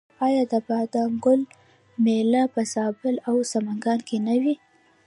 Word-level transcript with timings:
آیا 0.25 0.43
د 0.51 0.53
بادام 0.67 1.11
ګل 1.23 1.41
میله 2.03 2.43
په 2.53 2.61
زابل 2.73 3.15
او 3.29 3.35
سمنګان 3.51 3.99
کې 4.07 4.17
نه 4.27 4.35
وي؟ 4.41 4.55